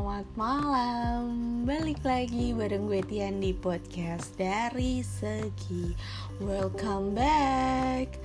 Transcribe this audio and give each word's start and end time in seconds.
Selamat 0.00 0.32
malam. 0.32 1.28
Balik 1.68 2.00
lagi 2.08 2.56
bareng 2.56 2.88
gue 2.88 3.04
Tian 3.04 3.36
di 3.36 3.52
podcast 3.52 4.32
Dari 4.32 5.04
Segi. 5.04 5.92
Welcome 6.40 7.12
back. 7.12 8.16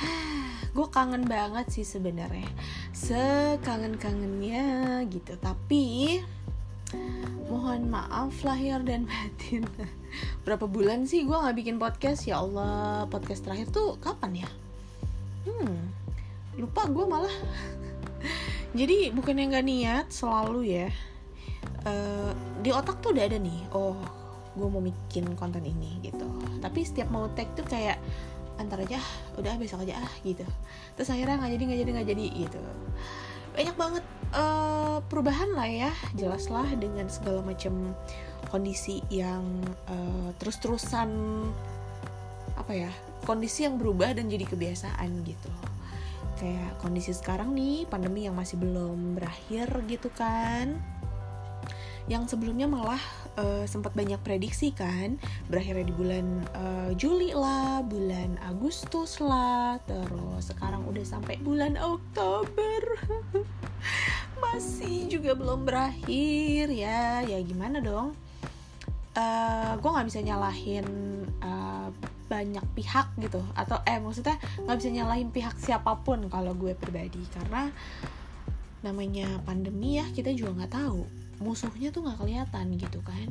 Gue 0.72 0.88
kangen 0.88 1.28
banget 1.28 1.68
sih 1.68 1.84
sebenarnya. 1.84 2.48
Sekangen-kangennya 2.96 5.04
gitu. 5.12 5.36
Tapi 5.36 6.24
Mohon 7.52 7.92
maaf 7.92 8.40
lahir 8.40 8.80
dan 8.80 9.04
batin. 9.12 9.68
Berapa 10.48 10.64
bulan 10.64 11.04
sih 11.04 11.28
gue 11.28 11.36
gak 11.36 11.60
bikin 11.60 11.76
podcast? 11.76 12.24
Ya 12.24 12.40
Allah 12.40 13.04
podcast 13.12 13.44
terakhir 13.44 13.68
tuh 13.68 14.00
kapan 14.00 14.40
ya? 14.40 14.48
Hmm 15.44 15.84
Lupa 16.56 16.88
gue 16.88 17.04
malah 17.04 17.36
jadi 18.74 19.14
bukan 19.14 19.38
yang 19.38 19.54
gak 19.54 19.66
niat 19.66 20.06
selalu 20.10 20.82
ya. 20.82 20.90
Uh, 21.84 22.32
di 22.60 22.72
otak 22.72 23.00
tuh 23.04 23.12
udah 23.12 23.28
ada 23.28 23.36
nih 23.36 23.60
oh 23.76 23.96
gue 24.56 24.68
mau 24.68 24.82
bikin 24.82 25.38
konten 25.38 25.62
ini 25.62 26.02
gitu. 26.02 26.26
Tapi 26.58 26.82
setiap 26.82 27.08
mau 27.08 27.30
tag 27.32 27.48
tuh 27.54 27.64
kayak 27.64 27.96
antar 28.58 28.82
aja 28.86 28.98
udah 29.38 29.54
besok 29.58 29.86
aja 29.86 30.02
ah 30.02 30.12
gitu. 30.26 30.44
Terus 30.98 31.08
akhirnya 31.10 31.38
nggak 31.40 31.52
jadi 31.54 31.62
nggak 31.64 31.78
jadi 31.80 31.90
nggak 31.94 32.08
jadi 32.10 32.24
gitu. 32.46 32.60
Banyak 33.54 33.76
banget 33.78 34.04
uh, 34.34 34.98
perubahan 35.06 35.50
lah 35.54 35.70
ya 35.70 35.90
jelaslah 36.18 36.66
dengan 36.74 37.06
segala 37.06 37.40
macam 37.46 37.94
kondisi 38.50 39.02
yang 39.10 39.42
uh, 39.86 40.30
terus-terusan 40.42 41.10
apa 42.54 42.72
ya 42.74 42.90
kondisi 43.26 43.66
yang 43.66 43.78
berubah 43.80 44.14
dan 44.14 44.30
jadi 44.30 44.46
kebiasaan 44.46 45.10
gitu 45.26 45.50
kayak 46.38 46.78
kondisi 46.82 47.14
sekarang 47.14 47.54
nih 47.54 47.86
pandemi 47.86 48.26
yang 48.26 48.34
masih 48.34 48.58
belum 48.58 49.18
berakhir 49.18 49.70
gitu 49.86 50.10
kan 50.12 50.78
yang 52.04 52.28
sebelumnya 52.28 52.68
malah 52.68 53.00
uh, 53.40 53.64
sempat 53.64 53.96
banyak 53.96 54.20
prediksi 54.20 54.76
kan 54.76 55.16
berakhirnya 55.48 55.88
di 55.88 55.94
bulan 55.96 56.26
uh, 56.52 56.90
Juli 57.00 57.32
lah, 57.32 57.80
bulan 57.80 58.36
Agustus 58.44 59.24
lah, 59.24 59.80
terus 59.88 60.52
sekarang 60.52 60.84
udah 60.84 61.00
sampai 61.00 61.40
bulan 61.40 61.80
Oktober 61.80 62.80
masih 64.44 65.08
juga 65.08 65.32
belum 65.32 65.64
berakhir 65.64 66.68
ya, 66.68 67.24
ya 67.24 67.38
gimana 67.40 67.80
dong? 67.80 68.12
Uh, 69.14 69.78
gue 69.78 69.90
nggak 69.94 70.08
bisa 70.10 70.20
nyalahin 70.20 70.86
uh, 71.40 71.88
banyak 72.34 72.66
pihak 72.74 73.14
gitu. 73.22 73.38
Atau 73.54 73.78
eh 73.86 74.02
maksudnya 74.02 74.34
nggak 74.66 74.76
bisa 74.82 74.90
nyalahin 74.90 75.30
pihak 75.30 75.54
siapa 75.62 76.02
pun 76.02 76.26
kalau 76.26 76.50
gue 76.58 76.74
pribadi. 76.74 77.22
Karena 77.30 77.70
namanya 78.82 79.40
pandemi 79.46 80.02
ya 80.02 80.06
kita 80.10 80.34
juga 80.34 80.64
nggak 80.64 80.74
tahu. 80.74 81.06
Musuhnya 81.38 81.94
tuh 81.94 82.02
nggak 82.02 82.18
kelihatan 82.18 82.66
gitu 82.74 82.98
kan. 83.06 83.28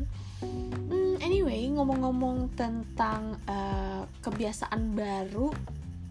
Hmm, 0.87 1.19
anyway 1.19 1.67
ngomong-ngomong 1.67 2.55
tentang 2.55 3.35
uh, 3.47 4.07
kebiasaan 4.23 4.95
baru 4.95 5.51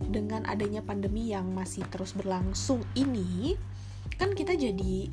dengan 0.03 0.43
adanya 0.51 0.83
pandemi 0.83 1.31
yang 1.31 1.55
masih 1.55 1.87
terus 1.87 2.11
berlangsung 2.17 2.83
ini 2.99 3.55
kan 4.19 4.35
kita 4.35 4.59
jadi 4.59 5.07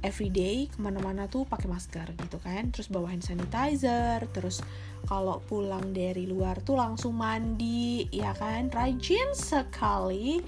everyday 0.00 0.68
ke 0.68 0.78
mana-mana 0.80 1.28
tuh 1.28 1.44
pakai 1.48 1.68
masker 1.68 2.12
gitu 2.16 2.38
kan. 2.40 2.72
Terus 2.72 2.88
bawa 2.88 3.12
hand 3.12 3.24
sanitizer 3.24 4.24
terus 4.32 4.64
kalau 5.08 5.40
pulang 5.44 5.92
dari 5.92 6.28
luar 6.28 6.60
tuh 6.60 6.80
langsung 6.80 7.16
mandi 7.16 8.08
ya 8.12 8.32
kan? 8.36 8.68
Rajin 8.72 9.32
sekali. 9.36 10.40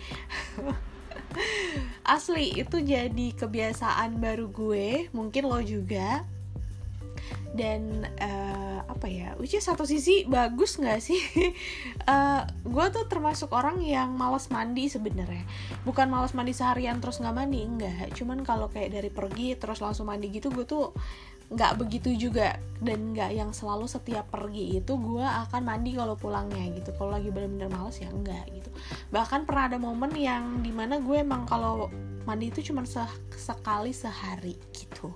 Asli 2.14 2.60
itu 2.60 2.76
jadi 2.82 3.32
kebiasaan 3.32 4.20
baru 4.20 4.52
gue 4.52 5.08
mungkin 5.16 5.48
lo 5.48 5.60
juga 5.64 6.28
dan 7.52 8.08
uh, 8.18 8.80
apa 8.88 9.06
ya 9.08 9.36
which 9.36 9.54
satu 9.60 9.84
sisi 9.84 10.24
bagus 10.24 10.80
nggak 10.80 11.00
sih? 11.00 11.20
Uh, 12.02 12.42
gue 12.66 12.86
tuh 12.90 13.06
termasuk 13.06 13.54
orang 13.54 13.78
yang 13.78 14.18
malas 14.18 14.50
mandi 14.50 14.90
sebenarnya. 14.90 15.46
Bukan 15.86 16.10
malas 16.10 16.34
mandi 16.34 16.50
seharian 16.50 16.98
terus 16.98 17.22
nggak 17.22 17.30
mandi 17.30 17.62
enggak 17.62 18.10
cuman 18.18 18.42
kalau 18.42 18.66
kayak 18.66 18.98
dari 18.98 19.06
pergi 19.06 19.54
terus 19.54 19.78
langsung 19.78 20.10
mandi 20.10 20.26
gitu 20.34 20.50
gue 20.50 20.66
tuh 20.66 20.90
nggak 21.54 21.78
begitu 21.78 22.10
juga. 22.18 22.58
Dan 22.82 23.14
nggak 23.14 23.38
yang 23.38 23.54
selalu 23.54 23.86
setiap 23.86 24.34
pergi 24.34 24.82
itu 24.82 24.98
gue 24.98 25.22
akan 25.22 25.62
mandi 25.62 25.94
kalau 25.94 26.18
pulangnya 26.18 26.74
gitu. 26.74 26.90
Kalau 26.98 27.14
lagi 27.14 27.30
bener-bener 27.30 27.70
males 27.70 28.02
ya 28.02 28.10
enggak 28.10 28.50
gitu. 28.50 28.74
Bahkan 29.14 29.46
pernah 29.46 29.70
ada 29.70 29.78
momen 29.78 30.10
yang 30.18 30.58
di 30.58 30.74
mana 30.74 30.98
gue 30.98 31.22
emang 31.22 31.46
kalau 31.46 31.86
mandi 32.26 32.50
itu 32.50 32.70
cuma 32.70 32.82
se 32.86 33.02
sekali 33.34 33.90
sehari 33.90 34.54
gitu 34.74 35.10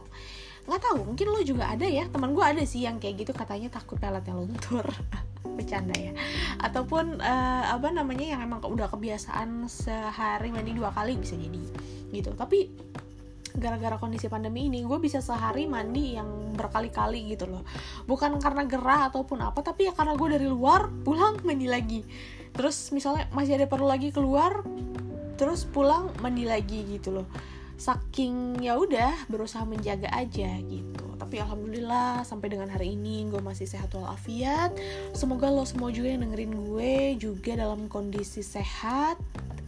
nggak 0.67 0.83
tahu 0.83 0.99
mungkin 1.07 1.27
lo 1.31 1.41
juga 1.43 1.71
ada 1.73 1.87
ya. 1.87 2.05
Teman 2.11 2.35
gue 2.35 2.45
ada 2.45 2.63
sih 2.67 2.85
yang 2.85 2.99
kayak 2.99 3.27
gitu 3.27 3.33
katanya 3.33 3.71
takut 3.71 3.97
peletnya 3.99 4.35
luntur 4.35 4.87
bercanda 5.57 5.95
ya. 5.95 6.13
Ataupun 6.61 7.23
uh, 7.23 7.65
apa 7.71 7.89
namanya 7.95 8.37
yang 8.37 8.41
emang 8.43 8.61
udah 8.63 8.91
kebiasaan 8.91 9.71
sehari 9.71 10.51
mandi 10.51 10.75
dua 10.75 10.91
kali 10.91 11.17
bisa 11.17 11.39
jadi 11.39 11.63
gitu. 12.11 12.35
Tapi 12.35 12.69
gara-gara 13.57 13.97
kondisi 13.97 14.29
pandemi 14.29 14.69
ini 14.69 14.85
gue 14.85 15.01
bisa 15.01 15.25
sehari 15.25 15.65
mandi 15.65 16.19
yang 16.19 16.53
berkali-kali 16.53 17.33
gitu 17.33 17.49
loh. 17.49 17.65
Bukan 18.05 18.37
karena 18.43 18.69
gerah 18.69 19.09
ataupun 19.09 19.41
apa 19.41 19.65
tapi 19.65 19.89
ya 19.89 19.97
karena 19.97 20.13
gue 20.19 20.29
dari 20.35 20.47
luar 20.51 20.93
pulang 21.07 21.41
mandi 21.47 21.71
lagi. 21.71 22.03
Terus 22.53 22.93
misalnya 22.93 23.31
masih 23.33 23.57
ada 23.57 23.67
perlu 23.71 23.89
lagi 23.89 24.13
keluar 24.13 24.65
terus 25.37 25.69
pulang 25.69 26.09
mandi 26.25 26.49
lagi 26.49 26.81
gitu 26.97 27.13
loh 27.13 27.29
saking 27.77 28.65
ya 28.65 28.81
udah 28.81 29.29
berusaha 29.29 29.63
menjaga 29.69 30.09
aja 30.13 30.49
gitu. 30.65 31.07
Tapi 31.17 31.41
alhamdulillah 31.41 32.25
sampai 32.25 32.53
dengan 32.53 32.73
hari 32.73 32.97
ini 32.97 33.29
gue 33.29 33.41
masih 33.41 33.69
sehat 33.69 33.93
walafiat. 33.93 34.73
Semoga 35.13 35.53
lo 35.53 35.65
semua 35.69 35.93
juga 35.93 36.13
yang 36.13 36.25
dengerin 36.25 36.55
gue 36.57 36.95
juga 37.21 37.53
dalam 37.57 37.89
kondisi 37.89 38.41
sehat 38.41 39.21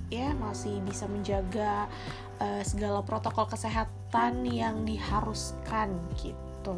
ya 0.08 0.32
masih 0.40 0.80
bisa 0.88 1.04
menjaga 1.04 1.84
uh, 2.40 2.62
segala 2.64 3.04
protokol 3.04 3.44
kesehatan 3.44 4.48
yang 4.48 4.88
diharuskan 4.88 5.92
gitu. 6.16 6.76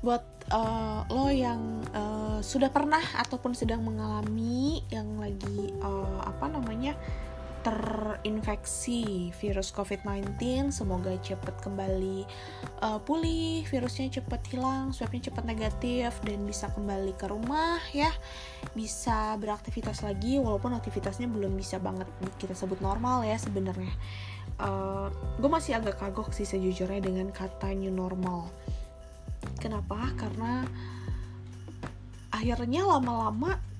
Buat 0.00 0.24
uh, 0.52 1.04
lo 1.08 1.28
yang 1.32 1.84
uh, 1.92 2.40
sudah 2.40 2.68
pernah 2.72 3.00
ataupun 3.20 3.52
sedang 3.52 3.84
mengalami 3.84 4.84
yang 4.92 5.20
lagi 5.20 5.72
uh, 5.80 6.20
apa 6.24 6.48
namanya 6.48 6.96
terinfeksi 7.64 9.32
virus 9.40 9.72
COVID-19 9.72 10.36
semoga 10.68 11.16
cepat 11.16 11.64
kembali 11.64 12.28
uh, 12.84 13.00
pulih 13.00 13.64
virusnya 13.64 14.20
cepat 14.20 14.44
hilang 14.52 14.92
swabnya 14.92 15.32
cepat 15.32 15.48
negatif 15.48 16.12
dan 16.28 16.44
bisa 16.44 16.68
kembali 16.76 17.16
ke 17.16 17.24
rumah 17.24 17.80
ya. 17.96 18.12
Bisa 18.76 19.40
beraktivitas 19.40 20.04
lagi 20.04 20.36
walaupun 20.36 20.76
aktivitasnya 20.76 21.24
belum 21.24 21.56
bisa 21.56 21.80
banget 21.80 22.06
kita 22.36 22.52
sebut 22.52 22.84
normal 22.84 23.24
ya 23.24 23.40
sebenarnya. 23.40 23.96
Uh, 24.60 25.08
gue 25.40 25.48
masih 25.48 25.80
agak 25.80 25.96
kagok 25.98 26.36
sih 26.36 26.44
sejujurnya 26.44 27.00
dengan 27.00 27.32
kata 27.32 27.72
new 27.72 27.90
normal. 27.90 28.52
Kenapa? 29.56 30.12
Karena 30.20 30.68
akhirnya 32.28 32.84
lama-lama 32.84 33.73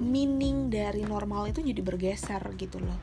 meaning 0.00 0.68
dari 0.68 1.02
normal 1.06 1.50
itu 1.50 1.64
jadi 1.64 1.80
bergeser 1.80 2.42
gitu 2.58 2.80
loh. 2.82 2.98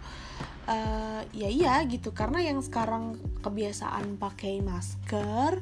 Uh, 0.70 1.26
ya 1.34 1.50
iya 1.50 1.82
gitu 1.90 2.14
karena 2.14 2.46
yang 2.46 2.62
sekarang 2.62 3.18
kebiasaan 3.42 4.22
pakai 4.22 4.62
masker 4.62 5.58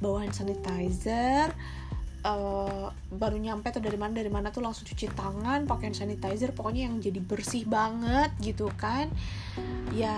bawa 0.00 0.24
hand 0.24 0.32
sanitizer 0.32 1.52
uh, 2.24 2.90
baru 3.12 3.36
nyampe 3.38 3.70
tuh 3.70 3.82
dari 3.82 3.98
mana 4.00 4.18
dari 4.18 4.30
mana 4.32 4.50
tuh 4.50 4.64
langsung 4.64 4.88
cuci 4.88 5.12
tangan 5.14 5.68
pakai 5.68 5.92
hand 5.92 5.98
sanitizer 5.98 6.50
pokoknya 6.56 6.90
yang 6.90 6.98
jadi 6.98 7.20
bersih 7.22 7.64
banget 7.68 8.32
gitu 8.42 8.70
kan. 8.74 9.12
Ya 9.94 10.16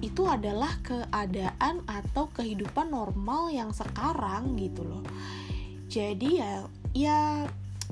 itu 0.00 0.26
adalah 0.28 0.72
keadaan 0.82 1.84
atau 1.84 2.28
kehidupan 2.32 2.92
normal 2.92 3.52
yang 3.52 3.72
sekarang 3.72 4.56
gitu 4.56 4.84
loh. 4.86 5.02
Jadi 5.90 6.40
ya 6.40 6.64
ya 6.96 7.20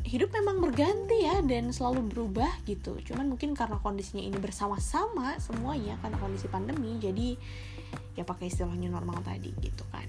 hidup 0.05 0.37
memang 0.37 0.61
berganti 0.61 1.25
ya 1.25 1.41
dan 1.41 1.73
selalu 1.73 2.13
berubah 2.13 2.53
gitu. 2.69 3.01
Cuman 3.01 3.33
mungkin 3.33 3.57
karena 3.57 3.81
kondisinya 3.81 4.21
ini 4.21 4.37
bersama-sama 4.37 5.41
semuanya 5.41 5.97
karena 6.05 6.21
kondisi 6.21 6.47
pandemi 6.47 7.01
jadi 7.01 7.41
ya 8.15 8.23
pakai 8.23 8.53
istilahnya 8.53 8.93
normal 8.93 9.25
tadi 9.25 9.51
gitu 9.65 9.83
kan. 9.89 10.07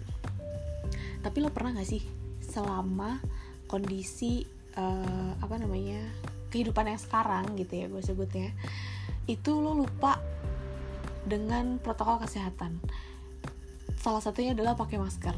Tapi 1.24 1.38
lo 1.42 1.50
pernah 1.50 1.80
gak 1.80 1.88
sih 1.88 2.04
selama 2.44 3.18
kondisi 3.66 4.46
uh, 4.78 5.32
apa 5.40 5.56
namanya 5.58 6.04
kehidupan 6.52 6.92
yang 6.92 7.02
sekarang 7.02 7.58
gitu 7.58 7.74
ya 7.74 7.86
gue 7.90 8.04
sebutnya 8.04 8.54
itu 9.26 9.58
lo 9.58 9.74
lupa 9.74 10.22
dengan 11.26 11.82
protokol 11.82 12.22
kesehatan. 12.22 12.78
Salah 13.98 14.22
satunya 14.22 14.54
adalah 14.54 14.78
pakai 14.78 15.02
masker. 15.02 15.34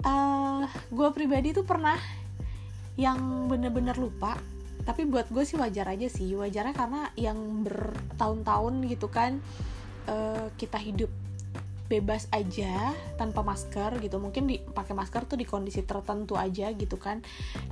Uh, 0.00 0.64
gue 0.88 1.08
pribadi 1.12 1.52
tuh 1.52 1.68
pernah 1.68 1.98
yang 2.96 3.48
bener-bener 3.48 3.96
lupa 3.96 4.40
tapi 4.86 5.02
buat 5.02 5.26
gue 5.34 5.42
sih 5.42 5.58
wajar 5.58 5.90
aja 5.90 6.06
sih. 6.06 6.30
Wajarnya 6.38 6.70
karena 6.70 7.10
yang 7.18 7.66
bertahun-tahun 7.66 8.74
gitu 8.86 9.10
kan 9.10 9.42
uh, 10.06 10.46
kita 10.54 10.78
hidup 10.78 11.10
bebas 11.86 12.26
aja 12.34 12.92
tanpa 13.16 13.42
masker 13.42 13.98
gitu. 14.02 14.18
Mungkin 14.18 14.46
pakai 14.74 14.94
masker 14.94 15.26
tuh 15.26 15.38
di 15.38 15.46
kondisi 15.46 15.82
tertentu 15.86 16.34
aja 16.34 16.70
gitu 16.74 16.98
kan. 16.98 17.22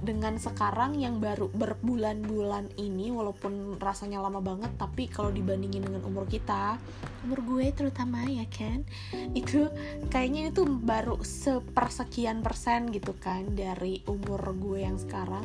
Dengan 0.01 0.39
sekarang 0.39 0.99
yang 0.99 1.19
baru 1.19 1.51
berbulan-bulan 1.51 2.79
ini 2.79 3.11
walaupun 3.11 3.79
rasanya 3.79 4.23
lama 4.23 4.41
banget 4.41 4.71
tapi 4.79 5.07
kalau 5.11 5.31
dibandingin 5.31 5.85
dengan 5.85 6.03
umur 6.07 6.27
kita 6.27 6.79
umur 7.25 7.41
gue 7.41 7.73
terutama 7.73 8.21
ya 8.29 8.45
kan 8.53 8.85
itu 9.33 9.73
kayaknya 10.13 10.53
itu 10.53 10.69
baru 10.69 11.17
sepersekian 11.25 12.45
persen 12.45 12.93
gitu 12.93 13.17
kan 13.17 13.57
dari 13.57 14.05
umur 14.05 14.41
gue 14.57 14.85
yang 14.85 15.01
sekarang. 15.01 15.45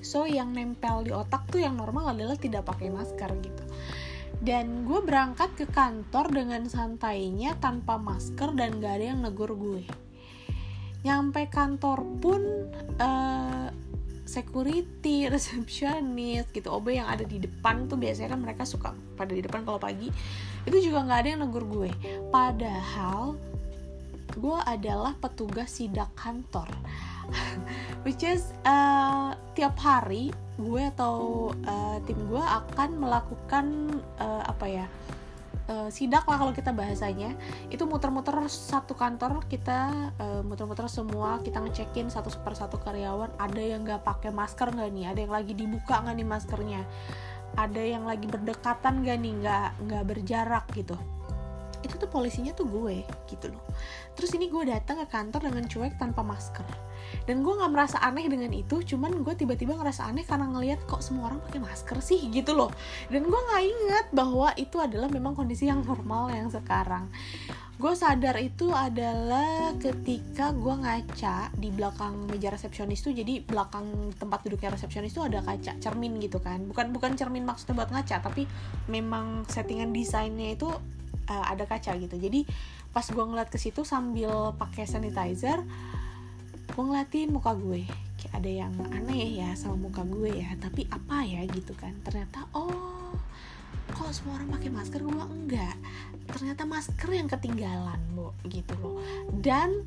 So 0.00 0.24
yang 0.24 0.56
nempel 0.56 1.04
di 1.04 1.12
otak 1.12 1.52
tuh 1.52 1.60
yang 1.60 1.76
normal 1.76 2.16
adalah 2.16 2.34
tidak 2.34 2.64
pakai 2.66 2.88
masker 2.88 3.30
gitu 3.44 3.64
dan 4.40 4.86
gue 4.88 5.00
berangkat 5.04 5.52
ke 5.58 5.66
kantor 5.68 6.32
dengan 6.32 6.64
santainya 6.70 7.58
tanpa 7.60 8.00
masker 8.00 8.56
dan 8.56 8.80
gak 8.80 9.02
ada 9.02 9.06
yang 9.12 9.20
negur 9.20 9.52
gue. 9.52 9.84
Nyampe 11.04 11.48
kantor 11.52 12.04
pun 12.20 12.42
uh, 13.00 13.68
security, 14.30 15.26
resepsionis 15.32 16.46
gitu. 16.54 16.70
OB 16.70 16.94
yang 16.94 17.10
ada 17.10 17.26
di 17.26 17.42
depan 17.42 17.90
tuh 17.90 17.98
biasanya 17.98 18.38
kan 18.38 18.40
mereka 18.40 18.62
suka 18.62 18.94
pada 19.18 19.34
di 19.34 19.42
depan 19.42 19.66
kalau 19.66 19.82
pagi. 19.82 20.06
Itu 20.62 20.78
juga 20.78 21.02
nggak 21.02 21.18
ada 21.20 21.28
yang 21.34 21.40
negur 21.44 21.66
gue. 21.66 21.90
Padahal 22.30 23.34
gue 24.38 24.58
adalah 24.62 25.18
petugas 25.18 25.74
sidak 25.74 26.14
kantor. 26.14 26.70
Which 28.06 28.22
is 28.22 28.54
uh, 28.62 29.34
tiap 29.58 29.76
hari 29.76 30.30
gue 30.60 30.82
atau 30.92 31.48
uh, 31.64 31.98
tim 32.04 32.18
gue 32.28 32.44
akan 32.44 33.00
melakukan 33.00 33.66
uh, 34.20 34.44
apa 34.44 34.66
ya 34.68 34.86
uh, 35.70 35.88
sidak 35.88 36.26
lah 36.26 36.36
kalau 36.36 36.52
kita 36.52 36.74
bahasanya. 36.74 37.32
Itu 37.70 37.86
muter-muter 37.86 38.34
satu 38.50 38.92
kantor 38.98 39.46
kita 39.46 40.12
uh, 40.18 40.42
muter-muter 40.44 40.90
semua 40.90 41.38
kita 41.40 41.62
ngecekin 41.62 42.10
satu 42.10 42.28
per 42.42 42.58
satu 42.58 42.76
karyawan. 42.82 43.30
Ada 43.38 43.62
yang 43.62 43.86
nggak 43.86 44.02
pakai 44.02 44.30
masker 44.34 44.74
nggak 44.74 44.90
nih? 44.90 45.04
Ada 45.14 45.20
yang 45.24 45.32
lagi 45.32 45.52
dibuka 45.54 45.94
nggak 46.02 46.16
nih 46.18 46.28
maskernya? 46.28 46.82
Ada 47.58 47.82
yang 47.82 48.06
lagi 48.06 48.30
berdekatan 48.30 49.02
gak 49.02 49.18
nih? 49.18 49.32
Nggak 49.42 49.68
nggak 49.82 50.04
berjarak 50.06 50.70
gitu 50.70 50.94
itu 51.80 51.94
tuh 51.96 52.08
polisinya 52.08 52.52
tuh 52.52 52.68
gue 52.68 53.02
gitu 53.28 53.52
loh. 53.52 53.62
Terus 54.16 54.36
ini 54.36 54.52
gue 54.52 54.68
datang 54.68 55.00
ke 55.04 55.06
kantor 55.08 55.48
dengan 55.52 55.64
cuek 55.64 55.94
tanpa 55.96 56.20
masker. 56.20 56.66
Dan 57.26 57.42
gue 57.42 57.52
nggak 57.52 57.72
merasa 57.72 57.98
aneh 58.04 58.28
dengan 58.28 58.52
itu 58.52 58.84
cuman 58.84 59.24
gue 59.24 59.34
tiba-tiba 59.34 59.74
ngerasa 59.74 60.06
aneh 60.06 60.22
karena 60.22 60.46
ngelihat 60.50 60.84
kok 60.86 61.02
semua 61.02 61.32
orang 61.32 61.40
pakai 61.42 61.60
masker 61.62 61.98
sih 62.04 62.20
gitu 62.30 62.52
loh. 62.54 62.70
Dan 63.08 63.26
gue 63.26 63.40
nggak 63.40 63.62
inget 63.64 64.06
bahwa 64.12 64.52
itu 64.54 64.76
adalah 64.78 65.08
memang 65.10 65.34
kondisi 65.34 65.66
yang 65.66 65.82
normal 65.82 66.30
yang 66.30 66.48
sekarang. 66.52 67.08
Gue 67.80 67.96
sadar 67.96 68.36
itu 68.36 68.68
adalah 68.76 69.72
ketika 69.80 70.52
gue 70.52 70.74
ngaca 70.84 71.48
di 71.56 71.72
belakang 71.72 72.28
meja 72.28 72.52
resepsionis 72.52 73.00
tuh 73.00 73.16
jadi 73.16 73.40
belakang 73.40 74.12
tempat 74.20 74.44
duduknya 74.44 74.76
resepsionis 74.76 75.16
tuh 75.16 75.24
ada 75.24 75.40
kaca 75.40 75.80
cermin 75.80 76.20
gitu 76.20 76.44
kan. 76.44 76.60
Bukan 76.68 76.92
bukan 76.92 77.16
cermin 77.16 77.48
maksudnya 77.48 77.80
buat 77.80 77.88
ngaca 77.88 78.20
tapi 78.20 78.44
memang 78.92 79.48
settingan 79.48 79.96
desainnya 79.96 80.60
itu 80.60 80.68
uh, 81.30 81.44
ada 81.46 81.64
kaca 81.64 81.94
gitu. 81.96 82.18
Jadi 82.18 82.44
pas 82.90 83.06
gue 83.06 83.22
ngeliat 83.22 83.46
ke 83.46 83.56
situ 83.56 83.86
sambil 83.86 84.50
pakai 84.58 84.84
sanitizer 84.84 85.62
gue 86.70 86.84
ngeliatin 86.86 87.30
muka 87.30 87.54
gue. 87.54 87.86
Kayak 88.18 88.34
ada 88.42 88.50
yang 88.50 88.74
aneh 88.92 89.40
ya 89.40 89.54
sama 89.54 89.78
muka 89.78 90.02
gue 90.06 90.42
ya 90.42 90.50
tapi 90.58 90.90
apa 90.90 91.22
ya 91.22 91.46
gitu 91.46 91.72
kan. 91.78 91.94
Ternyata 92.02 92.50
oh 92.54 93.14
kok 93.90 94.10
semua 94.14 94.38
orang 94.38 94.54
pakai 94.58 94.70
masker? 94.70 95.00
Gue 95.02 95.14
enggak. 95.14 95.76
Ternyata 96.30 96.62
masker 96.66 97.10
yang 97.10 97.26
ketinggalan 97.30 98.00
bu 98.14 98.34
gitu 98.46 98.74
loh. 98.82 99.02
Dan 99.34 99.86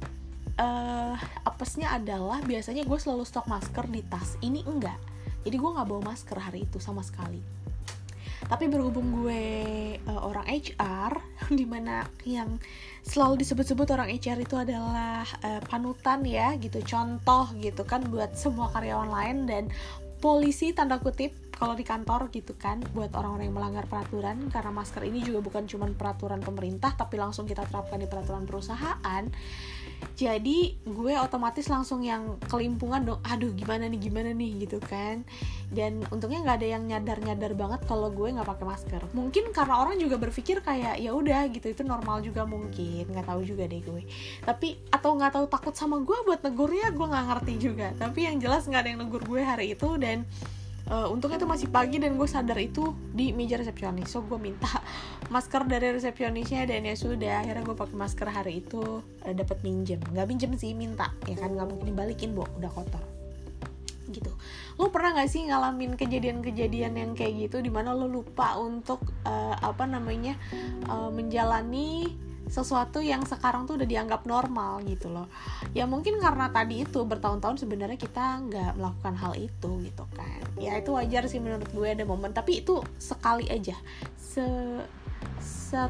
uh, 0.60 1.16
apesnya 1.48 1.96
adalah 1.96 2.44
biasanya 2.44 2.84
gue 2.84 3.00
selalu 3.00 3.24
stok 3.24 3.48
masker 3.48 3.88
di 3.88 4.04
tas. 4.04 4.36
Ini 4.44 4.68
enggak. 4.68 5.00
Jadi 5.44 5.56
gue 5.60 5.70
nggak 5.76 5.88
bawa 5.88 6.02
masker 6.16 6.40
hari 6.40 6.68
itu 6.68 6.80
sama 6.80 7.04
sekali 7.04 7.63
tapi 8.54 8.70
berhubung 8.70 9.26
gue 9.26 9.44
uh, 10.06 10.22
orang 10.30 10.46
HR 10.46 11.18
di 11.58 11.66
mana 11.66 12.06
yang 12.22 12.62
selalu 13.02 13.42
disebut-sebut 13.42 13.90
orang 13.90 14.14
HR 14.14 14.46
itu 14.46 14.54
adalah 14.54 15.26
uh, 15.42 15.58
panutan 15.66 16.22
ya 16.22 16.54
gitu. 16.62 16.78
Contoh 16.86 17.50
gitu 17.58 17.82
kan 17.82 18.06
buat 18.06 18.38
semua 18.38 18.70
karyawan 18.70 19.10
lain 19.10 19.38
dan 19.50 19.64
polisi 20.22 20.70
tanda 20.70 21.02
kutip 21.02 21.34
kalau 21.58 21.74
di 21.74 21.82
kantor 21.82 22.30
gitu 22.30 22.54
kan 22.54 22.78
buat 22.94 23.10
orang-orang 23.18 23.50
yang 23.50 23.58
melanggar 23.58 23.90
peraturan. 23.90 24.46
Karena 24.54 24.70
masker 24.70 25.02
ini 25.02 25.26
juga 25.26 25.42
bukan 25.42 25.66
cuma 25.66 25.90
peraturan 25.90 26.38
pemerintah 26.46 26.94
tapi 26.94 27.18
langsung 27.18 27.50
kita 27.50 27.66
terapkan 27.66 27.98
di 27.98 28.06
peraturan 28.06 28.46
perusahaan 28.46 29.26
jadi 30.14 30.78
gue 30.84 31.14
otomatis 31.18 31.66
langsung 31.72 32.06
yang 32.06 32.38
kelimpungan 32.46 33.04
dong 33.04 33.22
aduh 33.26 33.50
gimana 33.56 33.90
nih 33.90 34.00
gimana 34.00 34.30
nih 34.32 34.68
gitu 34.68 34.78
kan. 34.84 35.26
Dan 35.74 36.06
untungnya 36.14 36.46
nggak 36.46 36.58
ada 36.62 36.68
yang 36.70 36.84
nyadar 36.86 37.18
nyadar 37.18 37.58
banget 37.58 37.82
kalau 37.90 38.14
gue 38.14 38.30
nggak 38.30 38.46
pakai 38.46 38.66
masker. 38.66 39.02
Mungkin 39.18 39.50
karena 39.50 39.82
orang 39.82 39.98
juga 39.98 40.22
berpikir 40.22 40.62
kayak 40.62 41.02
ya 41.02 41.12
udah 41.12 41.50
gitu. 41.50 41.74
Itu 41.74 41.82
normal 41.82 42.22
juga 42.22 42.46
mungkin 42.46 43.10
nggak 43.10 43.26
tahu 43.26 43.42
juga 43.42 43.66
deh 43.66 43.82
gue. 43.82 44.06
Tapi 44.46 44.78
atau 44.94 45.18
nggak 45.18 45.34
tahu 45.34 45.46
takut 45.50 45.74
sama 45.74 45.98
gue 46.02 46.18
buat 46.30 46.46
negurnya 46.46 46.94
gue 46.94 47.08
nggak 47.10 47.26
ngerti 47.34 47.54
juga. 47.58 47.88
Tapi 47.98 48.20
yang 48.30 48.38
jelas 48.38 48.70
nggak 48.70 48.82
ada 48.86 48.90
yang 48.94 49.02
negur 49.02 49.24
gue 49.26 49.42
hari 49.42 49.74
itu 49.74 49.90
dan 49.98 50.30
uh, 50.90 51.08
untungnya 51.08 51.40
itu 51.40 51.48
masih 51.48 51.68
pagi 51.72 52.02
dan 52.02 52.20
gue 52.20 52.28
sadar 52.28 52.58
itu 52.60 52.92
di 53.14 53.32
meja 53.32 53.56
resepsionis. 53.60 54.10
So 54.12 54.26
gue 54.26 54.40
minta 54.40 54.68
masker 55.34 55.64
dari 55.70 55.96
resepsionisnya 55.96 56.68
dan 56.68 56.84
ya 56.84 56.96
sudah 56.98 57.46
akhirnya 57.46 57.64
gue 57.64 57.78
pakai 57.78 57.96
masker 57.96 58.28
hari 58.28 58.66
itu. 58.66 59.04
Uh, 59.24 59.34
dapat 59.36 59.62
minjem. 59.64 60.02
Nggak 60.12 60.28
minjem 60.28 60.52
sih 60.60 60.76
minta. 60.76 61.14
Ya 61.30 61.40
kan 61.40 61.56
nggak 61.56 61.68
mungkin 61.70 61.88
dibalikin 61.94 62.36
bu 62.36 62.44
udah 62.60 62.72
kotor. 62.72 63.04
Gitu. 64.12 64.32
Lo 64.76 64.92
pernah 64.92 65.16
nggak 65.16 65.30
sih 65.32 65.48
ngalamin 65.48 65.96
kejadian-kejadian 65.96 66.94
yang 67.00 67.12
kayak 67.16 67.48
gitu 67.48 67.64
di 67.64 67.72
mana 67.72 67.96
lo 67.96 68.10
lupa 68.10 68.60
untuk 68.60 69.00
uh, 69.24 69.56
apa 69.58 69.88
namanya 69.88 70.36
uh, 70.92 71.08
menjalani 71.08 72.12
sesuatu 72.48 73.00
yang 73.00 73.24
sekarang 73.24 73.64
tuh 73.64 73.80
udah 73.80 73.88
dianggap 73.88 74.28
normal 74.28 74.84
gitu 74.84 75.12
loh. 75.12 75.28
Ya 75.72 75.88
mungkin 75.88 76.20
karena 76.20 76.52
tadi 76.52 76.84
itu 76.84 77.04
bertahun-tahun 77.04 77.64
sebenarnya 77.64 77.96
kita 77.96 78.44
nggak 78.44 78.72
melakukan 78.80 79.16
hal 79.16 79.34
itu 79.40 79.70
gitu 79.84 80.04
kan. 80.16 80.44
Ya 80.60 80.80
itu 80.80 80.92
wajar 80.96 81.28
sih 81.32 81.40
menurut 81.40 81.68
gue 81.72 81.88
ada 81.88 82.04
momen 82.04 82.36
tapi 82.36 82.64
itu 82.64 82.84
sekali 83.00 83.48
aja. 83.48 83.76
Se, 84.20 84.44
se 85.40 85.82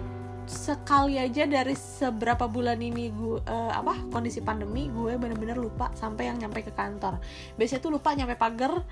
sekali 0.43 1.15
aja 1.15 1.47
dari 1.47 1.71
seberapa 1.71 2.51
bulan 2.51 2.75
ini 2.83 3.15
gue 3.15 3.39
uh, 3.47 3.71
apa 3.71 3.95
kondisi 4.11 4.43
pandemi 4.43 4.91
gue 4.91 5.15
bener-bener 5.15 5.55
lupa 5.55 5.87
sampai 5.95 6.29
yang 6.29 6.37
nyampe 6.37 6.61
ke 6.61 6.71
kantor. 6.75 7.17
Biasanya 7.55 7.81
tuh 7.81 7.91
lupa 7.95 8.11
nyampe 8.11 8.35
pagar 8.35 8.83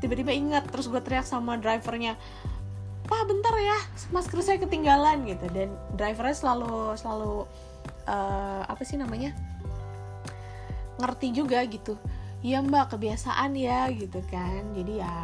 tiba-tiba 0.00 0.32
ingat 0.32 0.68
terus 0.68 0.88
gue 0.92 1.00
teriak 1.00 1.24
sama 1.24 1.56
drivernya 1.56 2.16
pak 3.06 3.22
bentar 3.30 3.54
ya 3.56 3.78
masker 4.10 4.42
saya 4.42 4.58
ketinggalan 4.58 5.24
gitu. 5.26 5.46
Dan 5.54 5.74
drivernya 5.94 6.36
selalu 6.36 6.98
selalu 6.98 7.34
uh, 8.10 8.62
apa 8.66 8.82
sih 8.82 8.98
namanya 8.98 9.32
ngerti 10.98 11.32
juga 11.32 11.62
gitu. 11.66 11.94
Ya 12.44 12.62
mbak 12.62 12.94
kebiasaan 12.94 13.56
ya 13.56 13.88
gitu 13.90 14.20
kan. 14.30 14.74
Jadi 14.76 15.00
ya 15.00 15.14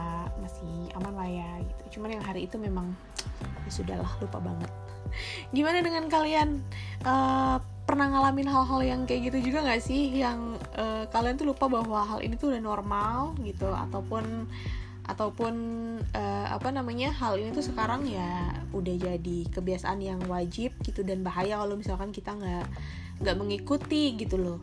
masih 0.40 0.90
aman 0.98 1.14
lah 1.14 1.28
ya 1.28 1.50
gitu. 1.62 1.98
Cuman 1.98 2.18
yang 2.18 2.24
hari 2.24 2.48
itu 2.48 2.56
memang 2.58 2.94
ya 3.66 3.70
sudahlah 3.70 4.10
lupa 4.18 4.38
banget. 4.40 4.70
Gimana 5.52 5.84
dengan 5.84 6.08
kalian? 6.08 6.64
Uh, 7.04 7.60
pernah 7.82 8.08
ngalamin 8.08 8.48
hal-hal 8.48 8.80
yang 8.80 9.00
kayak 9.04 9.28
gitu 9.28 9.52
juga 9.52 9.68
nggak 9.68 9.82
sih? 9.84 10.08
Yang 10.16 10.56
uh, 10.78 11.04
kalian 11.12 11.36
tuh 11.36 11.52
lupa 11.52 11.68
bahwa 11.68 12.00
hal 12.06 12.24
ini 12.24 12.38
tuh 12.40 12.54
udah 12.54 12.62
normal 12.62 13.36
gitu. 13.44 13.68
Ataupun 13.68 14.48
ataupun 15.02 15.54
uh, 16.14 16.46
apa 16.46 16.70
namanya 16.70 17.10
hal 17.10 17.34
ini 17.34 17.50
tuh 17.50 17.66
sekarang 17.66 18.06
ya 18.06 18.54
udah 18.70 18.94
jadi 18.94 19.38
kebiasaan 19.50 19.98
yang 19.98 20.20
wajib 20.30 20.70
gitu 20.86 21.02
dan 21.02 21.26
bahaya 21.26 21.58
kalau 21.58 21.74
misalkan 21.74 22.14
kita 22.14 22.32
nggak 22.38 22.66
nggak 23.22 23.36
mengikuti 23.38 24.14
gitu 24.14 24.38
loh. 24.38 24.58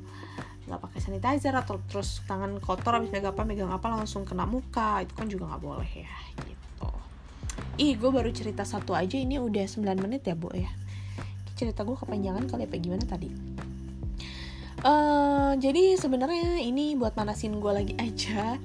Nggak 0.68 0.80
pakai 0.80 1.00
sanitizer 1.04 1.52
atau 1.56 1.84
terus 1.92 2.24
tangan 2.24 2.56
kotor 2.64 2.96
habis 2.96 3.12
megang 3.12 3.36
apa 3.36 3.44
megang 3.44 3.72
apa 3.74 3.88
langsung 3.92 4.24
kena 4.24 4.48
muka 4.48 5.04
itu 5.04 5.14
kan 5.16 5.28
juga 5.28 5.52
nggak 5.52 5.64
boleh 5.64 5.92
ya 6.08 6.16
gitu. 6.48 6.90
Ih 7.80 8.00
gue 8.00 8.10
baru 8.12 8.32
cerita 8.32 8.64
satu 8.64 8.96
aja 8.96 9.20
ini 9.20 9.40
udah 9.40 9.68
9 9.68 9.84
menit 10.00 10.24
ya 10.24 10.40
bu 10.40 10.56
ya. 10.56 10.72
Cerita 11.60 11.84
gue 11.84 12.00
kepanjangan 12.00 12.48
kali 12.48 12.64
apa 12.64 12.76
gimana 12.80 13.04
tadi? 13.04 13.60
Uh, 14.80 15.60
jadi 15.60 16.00
sebenarnya 16.00 16.64
ini 16.64 16.96
buat 16.96 17.12
manasin 17.20 17.60
gue 17.60 17.68
lagi 17.68 17.94
aja, 18.00 18.56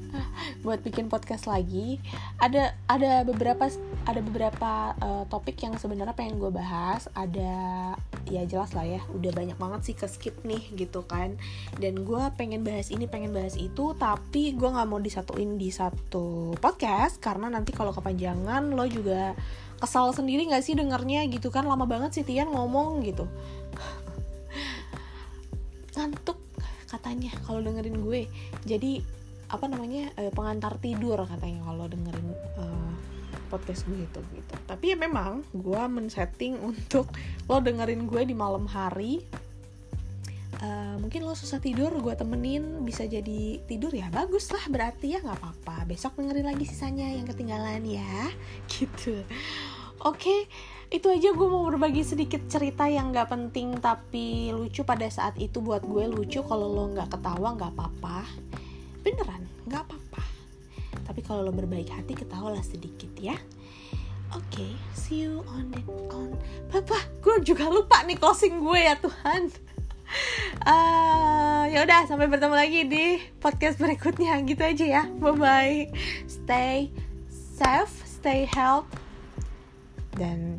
buat 0.65 0.81
bikin 0.81 1.13
podcast 1.13 1.45
lagi. 1.45 2.01
Ada 2.41 2.73
ada 2.89 3.23
beberapa 3.23 3.69
ada 4.09 4.21
beberapa 4.25 4.97
uh, 4.99 5.25
topik 5.29 5.61
yang 5.61 5.77
sebenarnya 5.77 6.17
pengen 6.17 6.41
gue 6.41 6.49
bahas. 6.49 7.07
Ada 7.13 7.93
ya 8.25 8.49
jelas 8.49 8.73
lah 8.73 8.89
ya 8.89 9.01
udah 9.13 9.33
banyak 9.37 9.57
banget 9.61 9.81
sih 9.85 9.95
ke 9.97 10.09
skip 10.09 10.33
nih 10.49 10.61
gitu 10.81 11.05
kan 11.05 11.37
dan 11.77 12.01
gue 12.01 12.23
pengen 12.41 12.65
bahas 12.65 12.89
ini 12.89 13.05
pengen 13.05 13.37
bahas 13.37 13.53
itu 13.61 13.93
tapi 14.01 14.57
gue 14.57 14.65
nggak 14.65 14.89
mau 14.89 15.01
disatuin 15.01 15.61
di 15.61 15.69
satu 15.69 16.57
podcast 16.57 17.21
karena 17.21 17.53
nanti 17.53 17.77
kalau 17.77 17.93
kepanjangan 17.93 18.73
lo 18.73 18.89
juga 18.89 19.37
kesal 19.77 20.17
sendiri 20.17 20.49
nggak 20.49 20.65
sih 20.65 20.73
dengernya 20.73 21.29
gitu 21.29 21.53
kan 21.53 21.69
lama 21.69 21.85
banget 21.85 22.17
sih 22.17 22.25
Tian 22.25 22.49
ngomong 22.49 23.05
gitu 23.05 23.29
ngantuk 25.95 26.41
katanya 26.89 27.35
kalau 27.45 27.61
dengerin 27.61 28.01
gue 28.01 28.25
jadi 28.65 29.05
apa 29.51 29.65
namanya 29.69 30.13
eh, 30.17 30.33
pengantar 30.33 30.81
tidur 30.81 31.21
katanya 31.25 31.65
kalau 31.65 31.85
dengerin 31.89 32.29
uh, 32.59 32.93
podcast 33.53 33.87
gue 33.87 34.03
itu 34.03 34.21
gitu. 34.35 34.55
Tapi 34.67 34.95
ya 34.95 34.97
memang 34.99 35.45
gue 35.55 35.83
men-setting 35.87 36.59
untuk 36.59 37.07
lo 37.49 37.61
dengerin 37.61 38.09
gue 38.09 38.23
di 38.25 38.35
malam 38.35 38.67
hari 38.69 39.23
Uh, 40.65 40.97
mungkin 40.97 41.27
lo 41.29 41.37
susah 41.37 41.61
tidur 41.61 41.93
gue 41.99 42.15
temenin 42.17 42.87
bisa 42.87 43.05
jadi 43.05 43.61
tidur 43.69 43.93
ya 43.93 44.09
bagus 44.09 44.49
lah 44.49 44.65
berarti 44.71 45.13
ya 45.13 45.21
nggak 45.21 45.37
apa-apa. 45.37 45.85
Besok 45.85 46.17
dengerin 46.17 46.47
lagi 46.47 46.65
sisanya 46.65 47.11
yang 47.11 47.29
ketinggalan 47.29 47.85
ya 47.85 48.33
gitu. 48.73 49.19
Oke 50.01 50.15
okay, 50.15 50.41
itu 50.95 51.11
aja 51.11 51.35
gue 51.35 51.49
mau 51.51 51.67
berbagi 51.67 52.07
sedikit 52.07 52.47
cerita 52.47 52.87
yang 52.87 53.11
nggak 53.11 53.27
penting 53.27 53.75
tapi 53.83 54.55
lucu 54.55 54.87
pada 54.87 55.11
saat 55.11 55.35
itu 55.43 55.59
buat 55.59 55.83
gue 55.83 56.07
lucu 56.07 56.39
kalau 56.47 56.71
lo 56.71 56.87
nggak 56.95 57.11
ketawa 57.11 57.59
nggak 57.59 57.73
apa-apa 57.75 58.23
beneran 59.05 59.45
nggak 59.69 59.85
apa-apa 59.85 60.25
tapi 61.05 61.21
kalau 61.21 61.45
lo 61.45 61.53
berbaik 61.53 61.93
hati 61.93 62.17
ketawalah 62.17 62.65
sedikit 62.65 63.13
ya 63.21 63.37
Oke, 64.35 64.67
okay, 64.67 64.73
see 64.99 65.23
you 65.23 65.47
on 65.47 65.71
the 65.71 65.79
on. 66.11 66.35
Papa, 66.67 66.99
gue 67.23 67.39
juga 67.47 67.71
lupa 67.71 68.03
nih 68.03 68.19
closing 68.19 68.59
gue 68.59 68.81
ya 68.83 68.99
Tuhan. 68.99 69.47
Uh, 70.67 71.63
ya 71.73 71.87
udah 71.87 72.11
sampai 72.11 72.27
bertemu 72.27 72.51
lagi 72.59 72.81
di 72.83 73.23
podcast 73.39 73.79
berikutnya 73.79 74.43
gitu 74.43 74.59
aja 74.59 74.87
ya. 74.91 75.03
Bye 75.23 75.39
bye. 75.39 75.79
Stay 76.27 76.91
safe, 77.31 77.95
stay 78.03 78.43
health 78.43 78.91
dan 80.19 80.59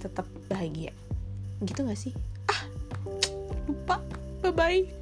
tetap 0.00 0.24
bahagia. 0.48 0.96
Gitu 1.60 1.84
gak 1.84 2.00
sih? 2.00 2.16
Ah, 2.48 2.64
lupa. 3.68 4.00
Bye 4.40 4.56
bye. 4.56 5.01